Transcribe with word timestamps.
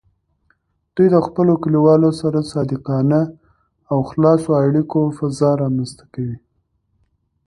دوی 0.95 1.07
د 1.11 1.17
خپلو 1.27 1.53
کلیوالو 1.63 2.09
سره 2.21 2.37
د 2.41 2.45
صادقانه 2.53 3.21
او 3.91 3.97
خلاصو 4.09 4.49
اړیکو 4.65 4.99
فضا 5.17 5.49
رامینځته 5.61 6.05
کوي. 6.13 6.37